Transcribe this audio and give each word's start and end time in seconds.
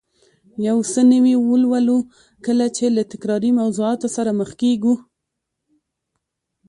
یو 0.67 0.77
څه 0.91 1.01
نوي 1.11 1.35
ولولو، 1.39 1.97
کله 2.45 2.65
چې 2.75 2.85
له 2.95 3.03
تکراري 3.11 3.51
موضوعاتو 3.59 4.07
سره 4.15 4.31
مخ 4.39 4.49
کېږو 4.61 4.93